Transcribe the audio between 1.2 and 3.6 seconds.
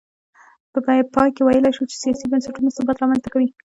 کې ویلای شو چې سیاسي بنسټونه ثبات رامنځته کوي.